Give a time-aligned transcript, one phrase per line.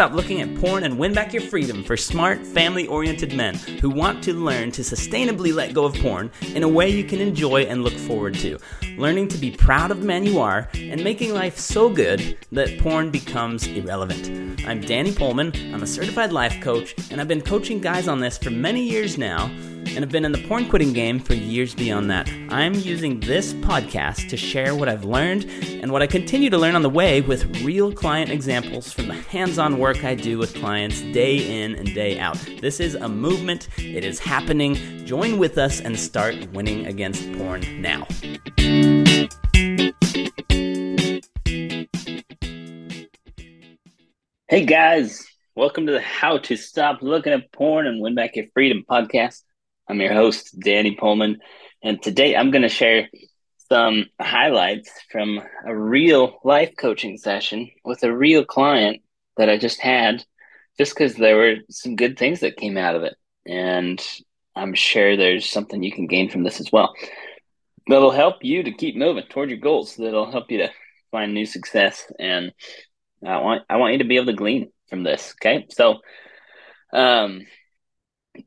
[0.00, 3.90] stop looking at porn and win back your freedom for smart, family oriented men who
[3.90, 7.64] want to learn to sustainably let go of porn in a way you can enjoy
[7.64, 8.58] and look forward to.
[8.96, 12.78] Learning to be proud of the man you are and making life so good that
[12.78, 14.64] porn becomes irrelevant.
[14.66, 15.74] I'm Danny Poelman.
[15.74, 19.18] I'm a certified life coach, and I've been coaching guys on this for many years
[19.18, 19.54] now
[19.90, 22.30] and have been in the porn quitting game for years beyond that.
[22.48, 25.44] I'm using this podcast to share what I've learned
[25.82, 29.14] and what I continue to learn on the way with real client examples from the
[29.14, 32.38] hands on work I do with clients day in and day out.
[32.60, 35.04] This is a movement, it is happening.
[35.04, 38.06] Join with us and start winning against porn now.
[44.48, 48.46] Hey guys, welcome to the How to Stop Looking at Porn and Win Back Your
[48.52, 49.42] Freedom podcast.
[49.90, 51.38] I'm your host, Danny Poelman,
[51.82, 53.08] and today I'm going to share
[53.68, 59.02] some highlights from a real life coaching session with a real client
[59.36, 60.24] that I just had,
[60.78, 63.16] just because there were some good things that came out of it.
[63.44, 64.00] And
[64.54, 66.94] I'm sure there's something you can gain from this as well.
[67.88, 69.96] That'll help you to keep moving toward your goals.
[69.96, 70.70] That'll help you to
[71.10, 72.06] find new success.
[72.20, 72.52] And
[73.26, 75.34] I want I want you to be able to glean from this.
[75.42, 75.66] Okay.
[75.70, 75.96] So
[76.92, 77.40] um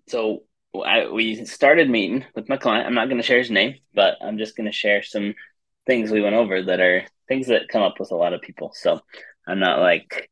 [0.07, 0.43] so
[0.81, 2.87] I, we started meeting with my client.
[2.87, 5.35] I'm not going to share his name, but I'm just going to share some
[5.85, 8.71] things we went over that are things that come up with a lot of people.
[8.73, 9.01] So
[9.45, 10.29] I'm not like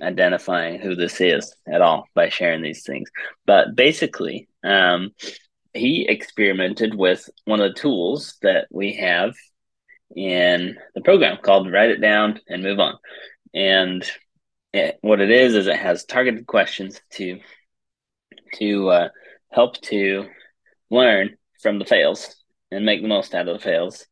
[0.00, 3.10] identifying who this is at all by sharing these things.
[3.46, 5.10] But basically, um,
[5.74, 9.34] he experimented with one of the tools that we have
[10.14, 12.94] in the program called Write It Down and Move On.
[13.54, 14.08] And
[14.72, 17.40] it, what it is is it has targeted questions to
[18.54, 19.08] to uh,
[19.50, 20.26] help to
[20.90, 22.36] learn from the fails
[22.70, 24.06] and make the most out of the fails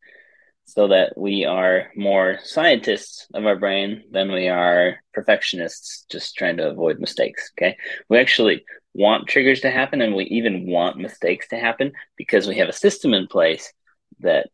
[0.64, 6.58] so that we are more scientists of our brain than we are perfectionists just trying
[6.58, 7.77] to avoid mistakes okay?
[8.08, 8.64] We actually
[8.95, 12.73] want triggers to happen and we even want mistakes to happen because we have a
[12.73, 13.73] system in place
[14.20, 14.48] that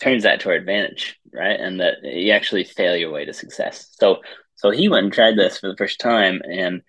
[0.00, 1.60] turns that to our advantage right?
[1.60, 3.94] And that you actually fail your way to success.
[4.00, 4.20] So
[4.56, 6.82] so he went and tried this for the first time and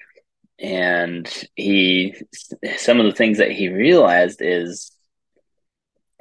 [0.60, 2.16] and he
[2.78, 4.92] some of the things that he realized is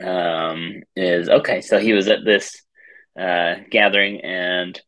[0.02, 2.62] um is okay so he was at this
[3.18, 4.80] uh gathering and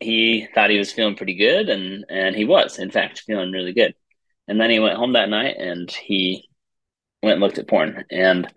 [0.00, 3.72] he thought he was feeling pretty good and and he was in fact feeling really
[3.72, 3.94] good.
[4.46, 6.48] And then he went home that night and he
[7.22, 8.04] went and looked at porn.
[8.10, 8.48] And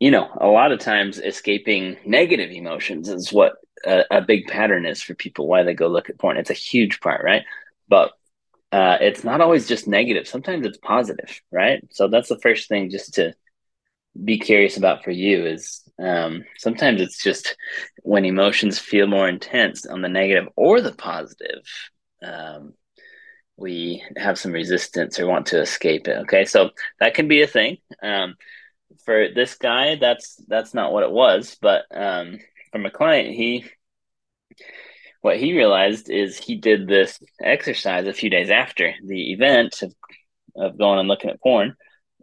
[0.00, 3.54] you know a lot of times escaping negative emotions is what
[3.86, 6.36] a, a big pattern is for people why they go look at porn.
[6.36, 7.42] It's a huge part right?
[7.88, 8.12] But
[8.72, 10.28] uh, it's not always just negative.
[10.28, 11.82] Sometimes it's positive, right?
[11.90, 13.34] So that's the first thing just to
[14.22, 17.56] be curious about for you is um, sometimes it's just
[18.02, 21.62] when emotions feel more intense on the negative or the positive,
[22.22, 22.74] um,
[23.56, 26.18] we have some resistance or want to escape it.
[26.18, 26.70] Okay, so
[27.00, 27.78] that can be a thing.
[28.02, 28.36] Um,
[29.04, 32.38] for this guy, that's that's not what it was, but um,
[32.70, 33.64] from a client, he
[35.20, 39.94] what he realized is he did this exercise a few days after the event of,
[40.56, 41.74] of going and looking at porn.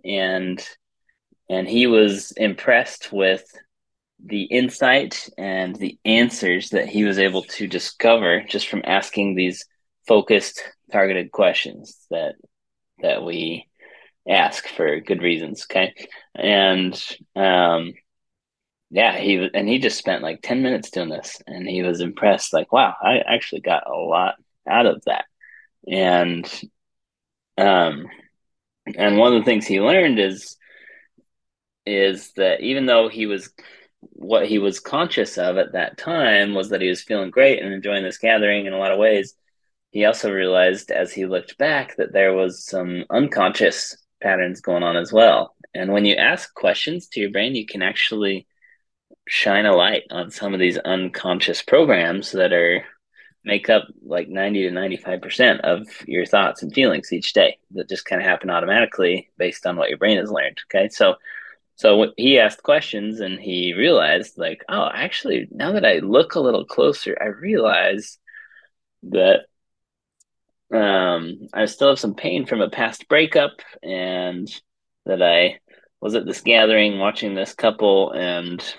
[0.03, 0.63] And
[1.50, 3.44] and he was impressed with
[4.23, 9.66] the insight and the answers that he was able to discover just from asking these
[10.07, 10.61] focused
[10.91, 12.35] targeted questions that
[13.01, 13.67] that we
[14.28, 15.94] ask for good reasons okay?
[16.34, 16.94] And
[17.35, 17.94] um
[18.90, 22.53] yeah, he and he just spent like 10 minutes doing this and he was impressed.
[22.53, 24.35] Like, wow, I actually got a lot
[24.68, 25.25] out of that.
[25.88, 26.46] And,
[27.57, 28.07] um,
[28.96, 30.56] and one of the things he learned is,
[31.85, 33.50] is that even though he was,
[34.00, 37.73] what he was conscious of at that time was that he was feeling great and
[37.73, 39.35] enjoying this gathering in a lot of ways.
[39.91, 44.97] He also realized as he looked back that there was some unconscious patterns going on
[44.97, 45.56] as well.
[45.73, 48.47] And when you ask questions to your brain, you can actually
[49.27, 52.83] shine a light on some of these unconscious programs that are
[53.43, 58.05] make up like 90 to 95% of your thoughts and feelings each day that just
[58.05, 60.89] kind of happen automatically based on what your brain has learned okay?
[60.89, 61.16] So
[61.75, 66.39] so he asked questions and he realized like oh actually now that i look a
[66.39, 68.17] little closer i realize
[69.03, 69.41] that
[70.73, 73.51] um i still have some pain from a past breakup
[73.83, 74.49] and
[75.05, 75.59] that i
[76.01, 78.75] was at this gathering watching this couple and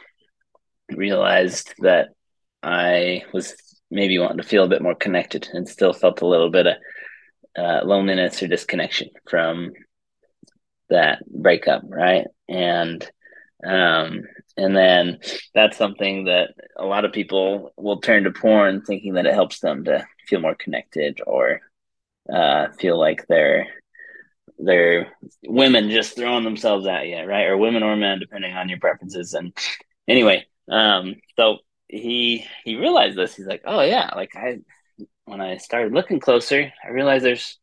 [0.94, 2.08] realized that
[2.62, 3.54] I was
[3.90, 6.74] maybe wanting to feel a bit more connected and still felt a little bit of
[7.56, 9.72] uh, loneliness or disconnection from
[10.90, 12.26] that breakup, right?
[12.48, 13.08] And
[13.66, 14.22] um,
[14.56, 15.18] and then
[15.54, 19.60] that's something that a lot of people will turn to porn thinking that it helps
[19.60, 21.60] them to feel more connected or
[22.32, 23.66] uh, feel like they're
[24.58, 25.12] they're
[25.46, 27.46] women just throwing themselves at you, right?
[27.46, 29.34] Or women or men, depending on your preferences.
[29.34, 29.56] And
[30.08, 31.58] anyway, um, so
[31.88, 33.34] he he realized this.
[33.36, 34.58] He's like, oh yeah, like I
[35.24, 37.58] when I started looking closer, I realized there's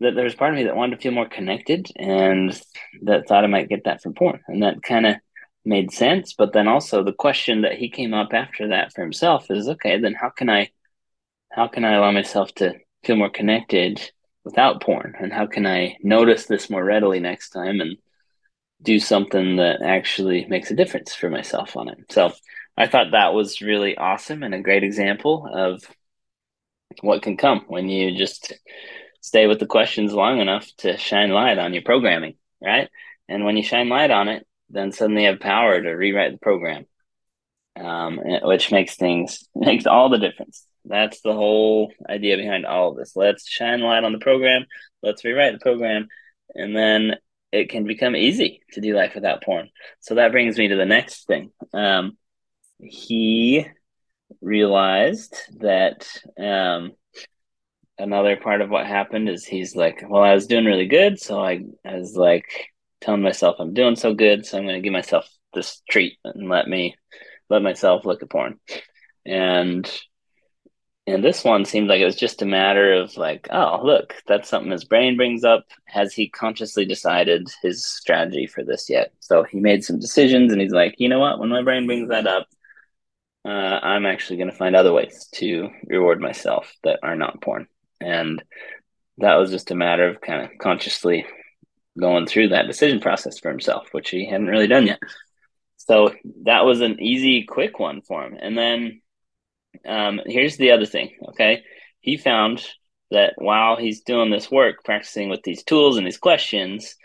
[0.00, 2.58] that there's part of me that wanted to feel more connected and
[3.02, 4.40] that thought I might get that from porn.
[4.46, 5.16] And that kind of
[5.64, 6.34] made sense.
[6.34, 9.98] But then also the question that he came up after that for himself is okay,
[10.00, 10.70] then how can I
[11.50, 14.00] how can I allow myself to feel more connected
[14.44, 15.14] without porn?
[15.18, 17.96] And how can I notice this more readily next time and
[18.82, 21.98] do something that actually makes a difference for myself on it?
[22.10, 22.32] So
[22.76, 25.82] I thought that was really awesome and a great example of
[27.00, 28.52] what can come when you just
[29.20, 32.88] stay with the questions long enough to shine light on your programming, right?
[33.28, 36.38] And when you shine light on it, then suddenly you have power to rewrite the
[36.38, 36.86] program,
[37.76, 40.64] um, which makes things makes all the difference.
[40.84, 43.14] That's the whole idea behind all of this.
[43.14, 44.64] Let's shine light on the program.
[45.02, 46.08] Let's rewrite the program,
[46.54, 47.16] and then
[47.52, 49.70] it can become easy to do life without porn.
[50.00, 51.50] So that brings me to the next thing.
[51.72, 52.16] Um,
[52.80, 53.66] he
[54.40, 56.06] realized that
[56.38, 56.92] um,
[57.98, 61.40] another part of what happened is he's like, well, I was doing really good, so
[61.40, 62.46] I, I was like
[63.00, 66.48] telling myself I'm doing so good, so I'm going to give myself this treat and
[66.48, 66.94] let me
[67.48, 68.60] let myself look at porn.
[69.24, 69.90] And
[71.08, 74.48] and this one seemed like it was just a matter of like, oh, look, that's
[74.48, 75.64] something his brain brings up.
[75.86, 79.12] Has he consciously decided his strategy for this yet?
[79.20, 81.38] So he made some decisions and he's like, you know what?
[81.38, 82.46] When my brain brings that up,
[83.44, 87.68] uh, I'm actually going to find other ways to reward myself that are not porn.
[88.00, 88.42] And
[89.16, 91.24] that was just a matter of kind of consciously
[91.98, 95.00] going through that decision process for himself, which he hadn't really done yet.
[95.78, 96.12] So
[96.44, 98.36] that was an easy, quick one for him.
[98.38, 99.00] And then
[99.86, 101.16] um, here's the other thing.
[101.28, 101.62] Okay.
[102.00, 102.64] He found
[103.10, 106.96] that while he's doing this work, practicing with these tools and these questions,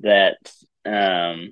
[0.00, 0.36] that
[0.84, 1.50] um,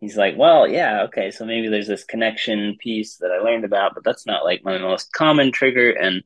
[0.00, 3.94] he's like, well, yeah, okay, so maybe there's this connection piece that I learned about,
[3.94, 5.90] but that's not like my most common trigger.
[5.90, 6.22] And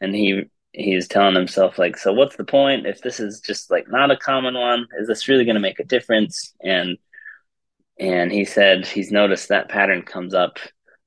[0.00, 3.86] and he he's telling himself like, so what's the point if this is just like
[3.88, 4.86] not a common one?
[4.98, 6.54] Is this really going to make a difference?
[6.62, 6.98] And
[7.98, 10.58] and he said he's noticed that pattern comes up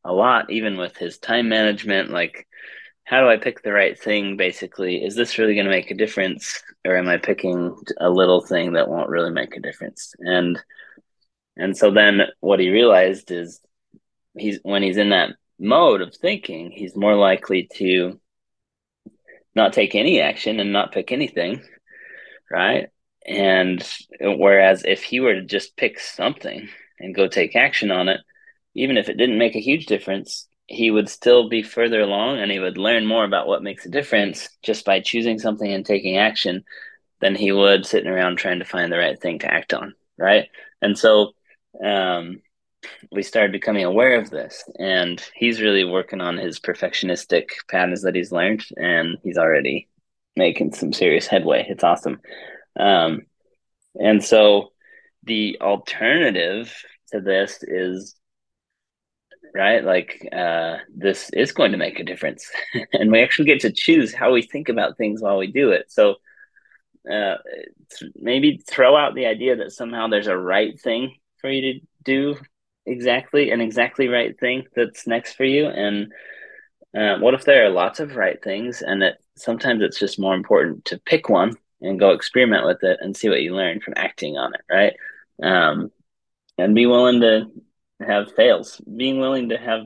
[0.10, 2.10] a lot, even with his time management.
[2.10, 2.48] Like,
[3.04, 4.38] how do I pick the right thing?
[4.38, 8.42] Basically, is this really going to make a difference, or am I picking a little
[8.42, 10.14] thing that won't really make a difference?
[10.20, 10.60] And
[11.56, 13.62] and so then what he realized is
[14.36, 15.30] he's when he's in that
[15.60, 18.20] mode of thinking, he's more likely to
[19.56, 21.62] not take any action and not pick anything,
[22.50, 22.88] right?
[23.28, 23.88] And
[24.20, 26.68] whereas if he were to just pick something
[27.00, 28.22] and go take action on it,
[28.80, 32.52] even if it didn't make a huge difference, he would still be further along and
[32.52, 36.18] he would learn more about what makes a difference just by choosing something and taking
[36.18, 36.64] action
[37.22, 39.94] than he would sitting around trying to find the right thing to act on.
[40.18, 40.48] Right.
[40.82, 41.32] And so
[41.84, 42.42] um,
[43.12, 48.16] we started becoming aware of this and he's really working on his perfectionistic patterns that
[48.16, 49.88] he's learned and he's already
[50.36, 52.20] making some serious headway it's awesome
[52.80, 53.22] um,
[53.96, 54.72] and so
[55.24, 56.74] the alternative
[57.12, 58.16] to this is
[59.54, 59.84] right?
[59.84, 62.50] Like uh, this is going to make a difference.
[62.94, 65.92] And we actually get to choose how we think about things while we do it.
[65.92, 66.16] So
[67.10, 67.36] uh,
[68.16, 72.38] maybe throw out the idea that somehow there's a right thing for you to do
[72.86, 75.68] exactly an exactly right thing that's next for you.
[75.68, 76.12] And
[76.98, 80.34] uh, what if there are lots of right things and that sometimes it's just more
[80.34, 83.94] important to pick one and go experiment with it and see what you learn from
[83.96, 84.94] acting on it right?
[85.42, 85.92] Um,
[86.58, 87.46] and be willing to
[88.06, 89.86] have fails being willing to have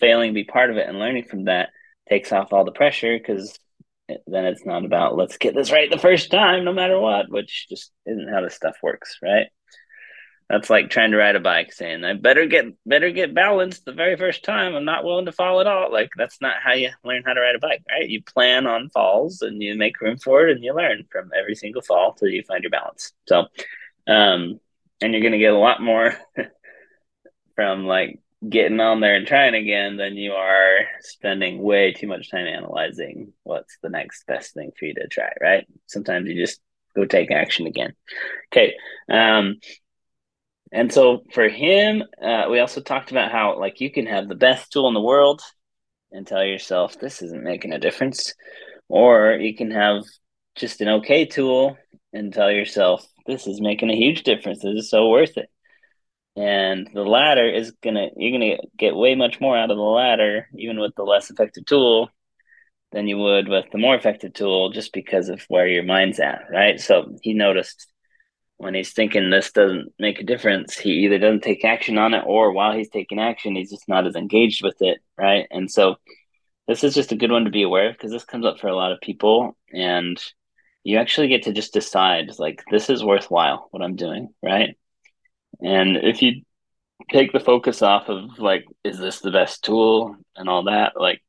[0.00, 1.70] failing be part of it and learning from that
[2.08, 3.58] takes off all the pressure because
[4.26, 7.66] then it's not about let's get this right the first time no matter what which
[7.68, 9.46] just isn't how this stuff works right
[10.48, 13.92] that's like trying to ride a bike, saying I better get better get balanced the
[13.92, 14.76] very first time.
[14.76, 15.92] I'm not willing to fall at all.
[15.92, 18.08] Like that's not how you learn how to ride a bike, right?
[18.08, 21.56] You plan on falls and you make room for it, and you learn from every
[21.56, 23.12] single fall till you find your balance.
[23.26, 23.46] So,
[24.06, 24.60] um,
[25.00, 26.16] and you're gonna get a lot more
[27.56, 32.30] from like getting on there and trying again than you are spending way too much
[32.30, 35.30] time analyzing what's the next best thing for you to try.
[35.40, 35.66] Right?
[35.86, 36.60] Sometimes you just
[36.94, 37.94] go take action again.
[38.52, 38.74] Okay.
[39.10, 39.56] Um,
[40.72, 44.34] and so for him, uh, we also talked about how like you can have the
[44.34, 45.40] best tool in the world
[46.12, 48.34] and tell yourself this isn't making a difference,
[48.88, 50.02] or you can have
[50.56, 51.76] just an okay tool
[52.12, 54.62] and tell yourself this is making a huge difference.
[54.62, 55.48] This is so worth it.
[56.36, 60.48] And the latter is gonna you're gonna get way much more out of the latter,
[60.56, 62.10] even with the less effective tool,
[62.92, 66.42] than you would with the more effective tool just because of where your mind's at,
[66.50, 66.80] right?
[66.80, 67.86] So he noticed
[68.58, 72.24] when he's thinking this doesn't make a difference, he either doesn't take action on it
[72.26, 75.46] or while he's taking action, he's just not as engaged with it, right?
[75.50, 75.96] And so
[76.66, 78.68] this is just a good one to be aware of because this comes up for
[78.68, 80.20] a lot of people and
[80.84, 84.76] you actually get to just decide like this is worthwhile what I'm doing, right?
[85.60, 86.42] And if you
[87.10, 91.22] take the focus off of like is this the best tool and all that, like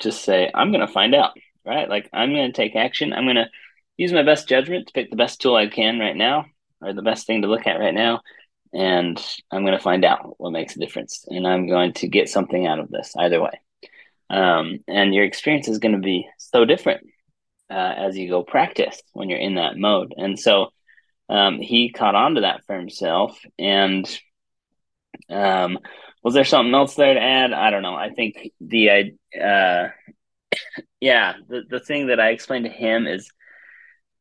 [0.00, 1.32] just say I'm going to find out,
[1.64, 1.88] right?
[1.88, 3.12] Like I'm going to take action.
[3.12, 3.48] I'm going to
[3.96, 6.46] use my best judgment to pick the best tool I can right now
[6.80, 8.20] or the best thing to look at right now
[8.72, 9.20] and
[9.50, 12.66] I'm going to find out what makes a difference and I'm going to get something
[12.66, 13.60] out of this either way.
[14.30, 17.06] Um, and your experience is going to be so different
[17.70, 20.14] uh, as you go practice when you're in that mode.
[20.16, 20.68] And so
[21.28, 23.38] um, he caught on to that for himself.
[23.58, 24.06] And
[25.28, 25.78] um,
[26.22, 27.52] was there something else there to add?
[27.52, 27.94] I don't know.
[27.94, 29.88] I think the uh,
[31.00, 33.30] yeah, the the thing that I explained to him is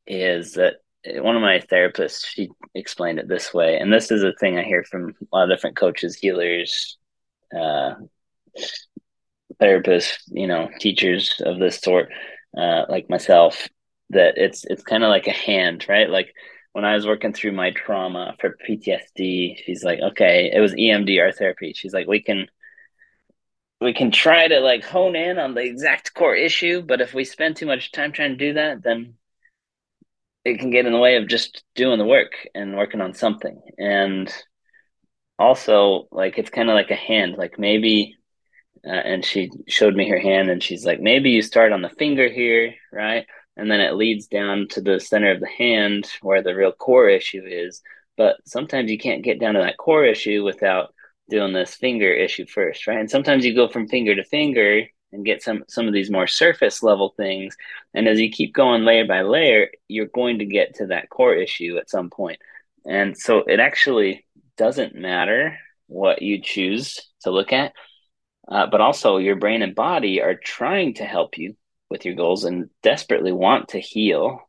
[0.05, 4.33] is that one of my therapists she explained it this way, and this is a
[4.39, 6.97] thing I hear from a lot of different coaches, healers,
[7.57, 7.95] uh,
[9.61, 12.09] therapists, you know, teachers of this sort,
[12.57, 13.67] uh, like myself,
[14.09, 16.09] that it's it's kind of like a hand, right?
[16.09, 16.33] Like
[16.77, 21.35] when I was working through my trauma for PTSD, she's like, okay, it was EMDR
[21.35, 21.73] therapy.
[21.75, 22.45] She's like, we can
[23.81, 27.25] we can try to like hone in on the exact core issue, but if we
[27.25, 29.15] spend too much time trying to do that, then
[30.45, 33.59] it can get in the way of just doing the work and working on something.
[33.79, 34.31] And
[35.39, 37.37] also, like it's kind of like a hand.
[37.39, 38.17] Like maybe
[38.85, 41.89] uh, and she showed me her hand and she's like maybe you start on the
[41.89, 43.25] finger here right
[43.57, 47.09] and then it leads down to the center of the hand where the real core
[47.09, 47.81] issue is.
[48.15, 50.93] But sometimes you can't get down to that core issue without
[51.29, 52.99] doing this finger issue first right?
[52.99, 56.27] And sometimes you go from finger to finger and get some some of these more
[56.27, 57.55] surface level things.
[57.93, 61.35] And as you keep going layer by layer you're going to get to that core
[61.35, 62.39] issue at some point.
[62.85, 64.25] and so it actually
[64.57, 67.73] doesn't matter what you choose to look at
[68.49, 71.55] uh, but also your brain and body are trying to help you
[71.89, 74.39] with your goals and desperately want to heal.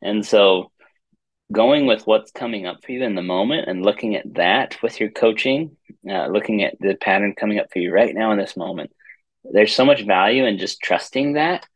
[0.00, 0.70] And so
[1.52, 4.98] going with what's coming up for you in the moment and looking at that with
[4.98, 5.76] your coaching,
[6.08, 8.90] uh, looking at the pattern coming up for you right now in this moment,
[9.44, 11.66] there's so much value in just trusting that,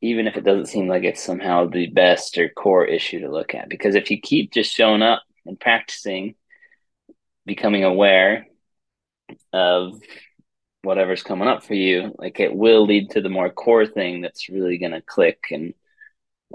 [0.00, 3.54] even if it doesn't seem like it's somehow the best or core issue to look
[3.54, 3.68] at.
[3.68, 6.34] Because if you keep just showing up and practicing,
[7.44, 8.46] becoming aware
[9.52, 10.00] of
[10.88, 14.48] whatever's coming up for you, like it will lead to the more core thing that's
[14.48, 15.74] really going to click and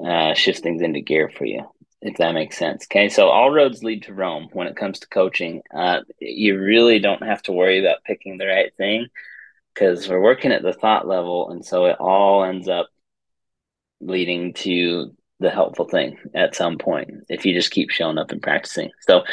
[0.04, 1.64] uh, shift things into gear for you,
[2.02, 2.86] if that makes sense.
[2.86, 3.10] Okay.
[3.10, 5.62] So all roads lead to Rome when it comes to coaching.
[5.72, 9.06] Uh, you really don't have to worry about picking the right thing
[9.72, 11.52] because we're working at the thought level.
[11.52, 12.90] And so it all ends up
[14.02, 18.42] leading to the helpful thing at some point if you just keep showing up and
[18.42, 18.90] practicing.
[19.02, 19.26] So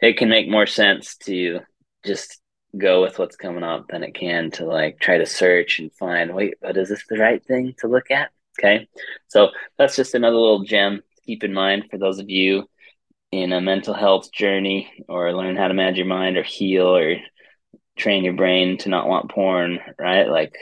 [0.00, 1.60] it can make more sense to
[2.04, 2.40] just
[2.76, 6.34] go with what's coming up than it can to like try to search and find
[6.34, 8.30] wait but is this the right thing to look at?
[8.58, 8.88] Okay?
[9.28, 12.68] So that's just another little gem to keep in mind for those of you
[13.30, 17.16] in a mental health journey or learn how to manage your mind or heal or
[17.96, 20.28] train your brain to not want porn right?
[20.28, 20.54] Like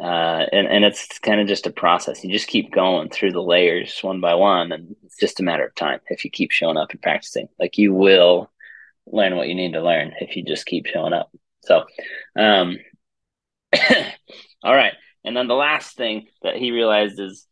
[0.00, 2.24] uh, and, and it's kind of just a process.
[2.24, 5.64] You just keep going through the layers one by one and it's just a matter
[5.64, 7.48] of time if you keep showing up and practicing.
[7.60, 8.50] Like you will
[9.06, 11.30] learn what you need to learn if you just keep showing up.
[11.64, 11.84] So,
[12.36, 12.78] um,
[14.62, 14.94] all right.
[15.24, 17.46] And then the last thing that he realized is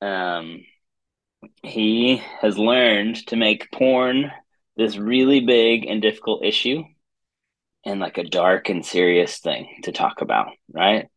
[0.00, 0.64] um,
[1.62, 4.30] he has learned to make porn
[4.76, 6.82] this really big and difficult issue
[7.84, 11.08] and like a dark and serious thing to talk about, right?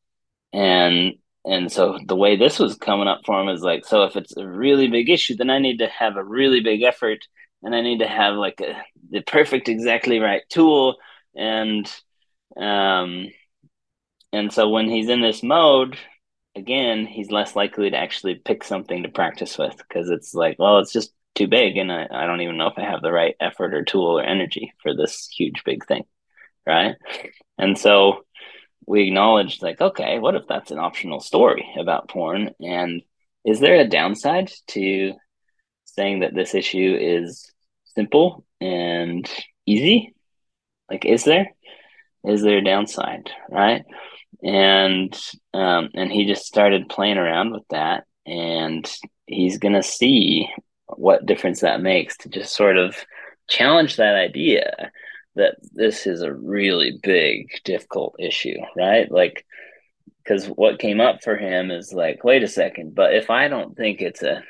[0.54, 1.16] And
[1.46, 4.36] and so the way this was coming up for him is like, so if it's
[4.36, 7.20] a really big issue, then I need to have a really big effort
[7.66, 8.80] and I need to have like a,
[9.10, 10.98] the perfect, exactly right tool.
[11.36, 11.92] And,
[12.56, 13.28] um,
[14.32, 15.98] and so when he's in this mode,
[16.56, 20.78] again, he's less likely to actually pick something to practice with because it's like, well,
[20.78, 21.78] it's just too big.
[21.78, 24.24] And I, I don't even know if I have the right effort or tool or
[24.24, 26.04] energy for this huge, big thing.
[26.68, 26.96] Right.
[27.58, 28.26] And so
[28.86, 32.52] we acknowledged like, okay, what if that's an optional story about porn?
[32.60, 33.02] And
[33.44, 35.14] is there a downside to
[35.86, 37.52] saying that this issue is
[37.96, 39.30] simple and
[39.66, 40.14] easy?
[40.90, 41.52] Like, is there?
[42.26, 43.30] Is there a downside?
[43.50, 43.84] Right.
[44.44, 45.18] And
[45.54, 48.90] um, and he just started playing around with that, and
[49.26, 50.50] he's gonna see
[50.88, 52.96] what difference that makes to just sort of
[53.48, 54.92] challenge that idea
[55.36, 59.12] that this is a really big, difficult issue, right?
[59.12, 59.46] Like
[60.24, 63.76] because what came up for him is like, wait a second, but if I don't
[63.78, 64.44] think it's a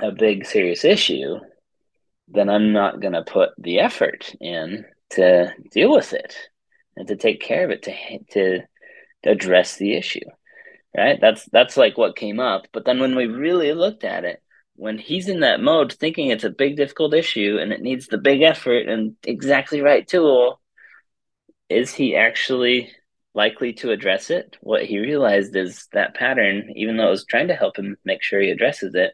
[0.00, 1.36] a big serious issue,
[2.30, 6.36] then I'm not going to put the effort in to deal with it
[6.96, 8.60] and to take care of it to to,
[9.24, 10.20] to address the issue.
[10.96, 11.20] Right?
[11.20, 14.42] That's that's like what came up, but then when we really looked at it,
[14.74, 18.18] when he's in that mode thinking it's a big difficult issue and it needs the
[18.18, 20.60] big effort and exactly right tool,
[21.68, 22.90] is he actually
[23.34, 24.56] likely to address it?
[24.60, 28.22] What he realized is that pattern, even though it was trying to help him make
[28.22, 29.12] sure he addresses it,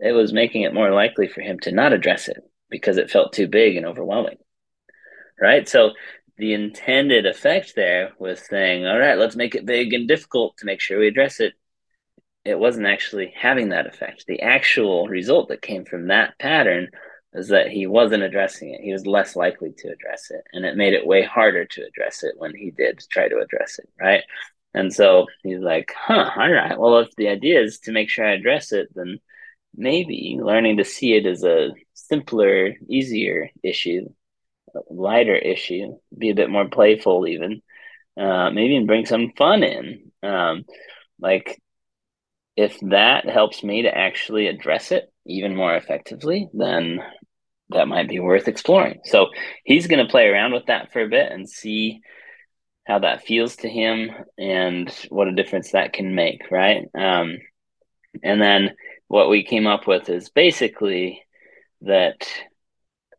[0.00, 3.32] it was making it more likely for him to not address it because it felt
[3.32, 4.38] too big and overwhelming.
[5.40, 5.68] Right?
[5.68, 5.92] So
[6.36, 10.66] the intended effect there was saying, all right, let's make it big and difficult to
[10.66, 11.52] make sure we address it.
[12.44, 14.24] It wasn't actually having that effect.
[14.26, 16.88] The actual result that came from that pattern
[17.34, 18.80] was that he wasn't addressing it.
[18.80, 20.42] He was less likely to address it.
[20.52, 23.78] And it made it way harder to address it when he did try to address
[23.78, 23.88] it.
[24.00, 24.24] Right.
[24.72, 26.78] And so he's like, huh, all right.
[26.78, 29.18] Well, if the idea is to make sure I address it, then
[29.74, 34.08] maybe learning to see it as a simpler, easier issue,
[34.88, 37.62] lighter issue, be a bit more playful, even,
[38.18, 40.12] uh, maybe even bring some fun in.
[40.22, 40.64] Um,
[41.20, 41.60] like,
[42.56, 47.00] if that helps me to actually address it even more effectively, then
[47.70, 49.00] that might be worth exploring.
[49.04, 49.28] So
[49.64, 52.00] he's going to play around with that for a bit and see
[52.86, 56.88] how that feels to him and what a difference that can make, right?
[56.94, 57.38] Um,
[58.22, 58.74] and then
[59.10, 61.24] what we came up with is basically
[61.80, 62.28] that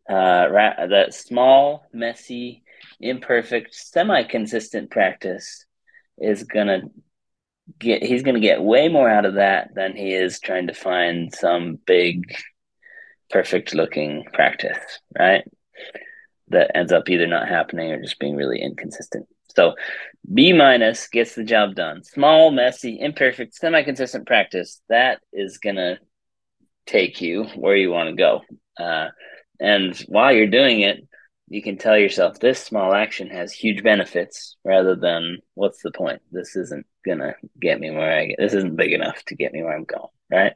[0.09, 2.63] uh, ra- that small, messy,
[3.01, 5.65] imperfect, semi-consistent practice
[6.17, 6.83] is gonna
[7.77, 8.03] get.
[8.03, 11.77] He's gonna get way more out of that than he is trying to find some
[11.85, 12.23] big,
[13.29, 14.79] perfect-looking practice,
[15.19, 15.43] right?
[16.47, 19.27] That ends up either not happening or just being really inconsistent.
[19.55, 19.73] So
[20.31, 22.03] B minus gets the job done.
[22.03, 24.81] Small, messy, imperfect, semi consistent practice.
[24.89, 25.97] That is going to
[26.85, 28.41] take you where you want to go.
[28.79, 29.09] Uh,
[29.59, 31.07] and while you're doing it,
[31.47, 36.21] you can tell yourself this small action has huge benefits rather than what's the point?
[36.31, 38.37] This isn't going to get me where I get.
[38.39, 40.07] This isn't big enough to get me where I'm going.
[40.31, 40.53] Right.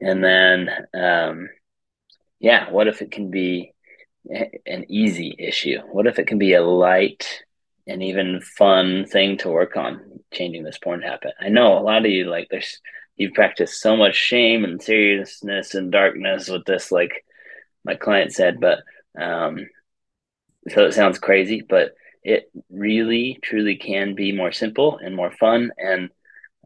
[0.00, 1.50] And then, um,
[2.40, 3.74] yeah, what if it can be
[4.66, 5.78] an easy issue?
[5.90, 7.42] What if it can be a light,
[7.88, 11.34] an even fun thing to work on changing this porn habit.
[11.40, 12.80] I know a lot of you like there's
[13.16, 17.24] you've practiced so much shame and seriousness and darkness with this, like
[17.84, 18.78] my client said, but
[19.20, 19.66] um,
[20.68, 25.72] so it sounds crazy, but it really truly can be more simple and more fun
[25.78, 26.10] and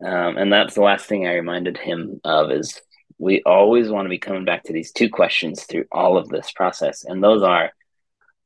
[0.04, 2.80] um, and that's the last thing I reminded him of is
[3.18, 6.50] we always want to be coming back to these two questions through all of this
[6.50, 7.70] process and those are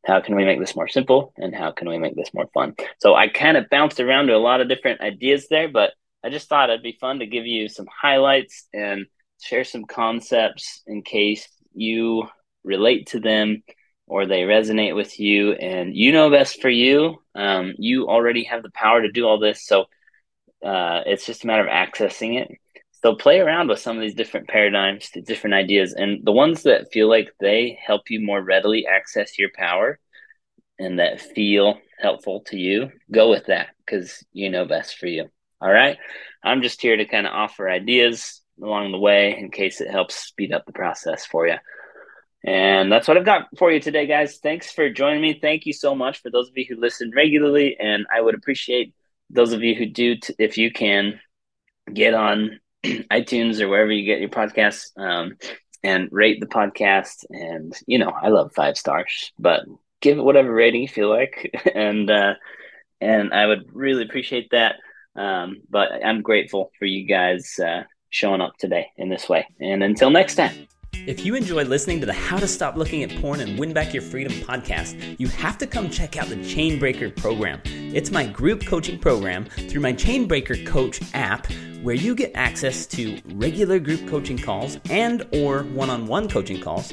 [0.07, 1.33] how can we make this more simple?
[1.37, 2.75] And how can we make this more fun?
[2.99, 5.93] So i kind of bounced around to a lot of different ideas there but
[6.25, 9.07] i just thought it'd be fun to give you some highlights and
[9.43, 12.25] share some concepts in case you
[12.65, 13.63] relate to them
[14.07, 17.19] or they resonate with you and you know best for you.
[17.35, 19.87] Um, you already have the power to do all this so
[20.65, 22.51] uh, it's just a matter of accessing it
[23.07, 26.91] so play around with some of these different paradigms, different ideas, and the ones that
[26.91, 30.01] feel like they help you more readily access your power
[30.81, 35.31] and that feel helpful to you, go with that because you know best for you.
[35.61, 35.99] All right.
[36.43, 40.17] I'm just here to kind of offer ideas along the way in case it helps
[40.17, 41.59] speed up the process for you.
[42.45, 44.39] And that's what I've got for you today, guys.
[44.39, 45.39] Thanks for joining me.
[45.41, 47.77] Thank you so much for those of you who listen regularly.
[47.79, 48.95] And I would appreciate
[49.31, 51.21] those of you who do, t- if you can
[51.95, 52.59] get on
[53.11, 55.37] iTunes or wherever you get your podcasts um,
[55.83, 57.25] and rate the podcast.
[57.31, 59.63] And, you know, I love five stars, but
[60.01, 61.55] give it whatever rating you feel like.
[61.75, 62.35] and, uh,
[63.01, 64.77] and I would really appreciate that.
[65.15, 69.47] Um, but I'm grateful for you guys uh, showing up today in this way.
[69.61, 70.69] And until next time.
[71.05, 73.93] If you enjoy listening to the How to Stop Looking at Porn and Win Back
[73.93, 77.61] Your Freedom podcast, you have to come check out the Chainbreaker program.
[77.65, 81.47] It's my group coaching program through my Chainbreaker Coach app
[81.83, 86.93] where you get access to regular group coaching calls and or one-on-one coaching calls,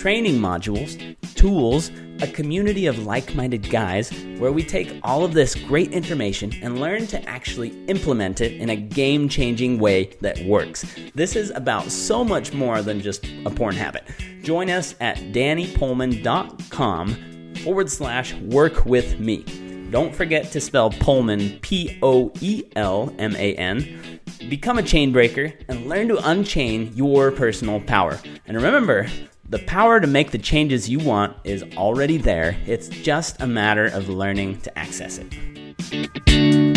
[0.00, 0.96] training modules,
[1.34, 1.90] tools,
[2.22, 7.06] a community of like-minded guys where we take all of this great information and learn
[7.06, 10.86] to actually implement it in a game-changing way that works.
[11.14, 14.04] This is about so much more than just a porn habit.
[14.42, 19.44] Join us at dannypoelman.com forward slash work with me.
[19.90, 24.18] Don't forget to spell Poelman, P O E L M A N.
[24.48, 28.18] Become a chain breaker and learn to unchain your personal power.
[28.46, 29.06] And remember,
[29.50, 32.56] the power to make the changes you want is already there.
[32.66, 36.69] It's just a matter of learning to access it.